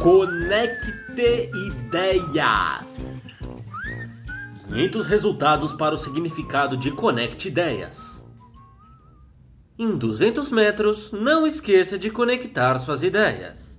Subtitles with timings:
[0.00, 0.94] Conecte
[1.52, 3.20] Ideias.
[4.66, 8.24] 500 resultados para o significado de Conecte Ideias.
[9.78, 13.78] Em 200 metros, não esqueça de conectar suas ideias.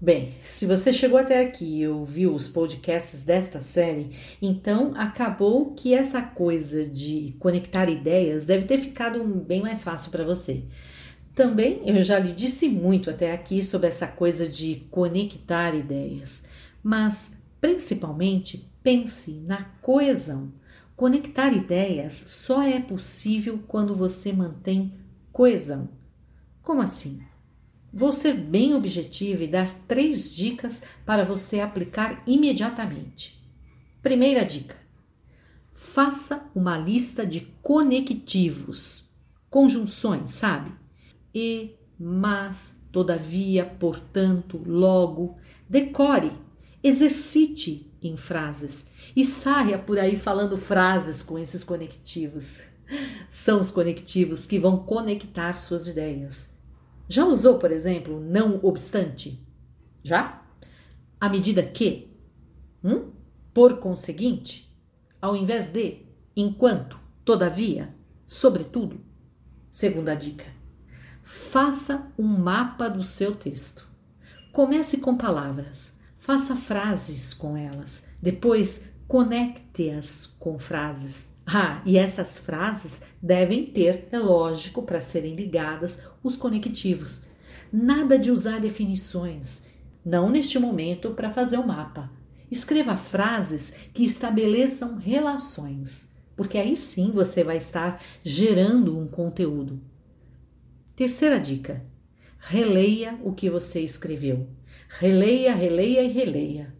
[0.00, 5.94] Bem, se você chegou até aqui e ouviu os podcasts desta série, então acabou que
[5.94, 10.64] essa coisa de conectar ideias deve ter ficado bem mais fácil para você.
[11.34, 16.44] Também eu já lhe disse muito até aqui sobre essa coisa de conectar ideias,
[16.82, 20.52] mas principalmente pense na coesão.
[20.94, 24.94] Conectar ideias só é possível quando você mantém
[25.32, 25.88] coesão.
[26.62, 27.20] Como assim?
[27.92, 33.42] Vou ser bem objetiva e dar três dicas para você aplicar imediatamente.
[34.00, 34.76] Primeira dica:
[35.72, 39.04] faça uma lista de conectivos,
[39.50, 40.83] conjunções, sabe?
[41.34, 45.36] E, mas, todavia, portanto, logo.
[45.68, 46.32] Decore,
[46.82, 52.60] exercite em frases e saia por aí falando frases com esses conectivos.
[53.30, 56.54] São os conectivos que vão conectar suas ideias.
[57.08, 59.42] Já usou, por exemplo, não obstante?
[60.02, 60.42] Já?
[61.20, 62.10] À medida que?
[62.82, 63.10] Hum?
[63.52, 64.70] Por conseguinte?
[65.20, 66.02] Ao invés de?
[66.36, 66.98] Enquanto?
[67.24, 67.94] Todavia?
[68.26, 69.00] Sobretudo?
[69.70, 70.63] Segunda dica
[71.24, 73.88] Faça um mapa do seu texto.
[74.52, 81.34] Comece com palavras, faça frases com elas, depois conecte-as com frases.
[81.46, 87.24] Ah, e essas frases devem ter, é lógico, para serem ligadas, os conectivos.
[87.72, 89.62] Nada de usar definições,
[90.04, 92.10] não neste momento para fazer o mapa.
[92.50, 99.80] Escreva frases que estabeleçam relações, porque aí sim você vai estar gerando um conteúdo.
[100.96, 101.84] Terceira dica:
[102.38, 104.48] releia o que você escreveu.
[104.88, 106.74] Releia, releia e releia.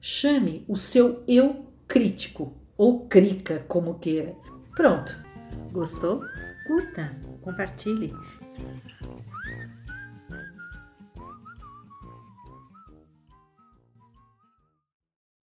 [0.00, 4.34] Chame o seu eu crítico ou crica, como queira.
[4.74, 5.14] Pronto.
[5.72, 6.22] Gostou?
[6.66, 8.12] Curta, compartilhe.